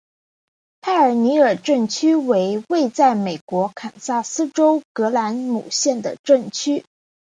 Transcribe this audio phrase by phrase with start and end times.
[0.81, 6.83] 派厄尼尔镇区为位在美国堪萨斯州葛兰姆县的镇区。